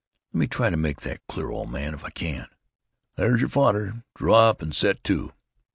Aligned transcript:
Let 0.33 0.39
me 0.39 0.47
try 0.47 0.71
to 0.71 0.77
make 0.77 1.01
that 1.01 1.27
clear, 1.27 1.51
old 1.51 1.69
man, 1.69 1.93
if 1.93 2.03
I 2.03 2.09
can.... 2.09 2.47
"There's 3.17 3.41
your 3.41 3.49
fodder. 3.51 4.03
Draw 4.15 4.49
up 4.49 4.63
and 4.63 4.75
set 4.75 5.03
to. 5.03 5.33